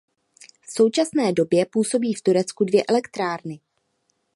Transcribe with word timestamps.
V 0.61 0.71
současné 0.71 1.33
době 1.33 1.65
působí 1.65 2.13
v 2.13 2.21
Turecku 2.21 2.63
dvě 2.65 2.83
elektrárny. 2.85 3.59